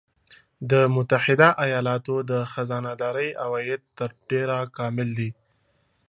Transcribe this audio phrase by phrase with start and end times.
[0.71, 5.29] د متحده ایالاتو د خزانه داری عواید تر ډېره کامل دي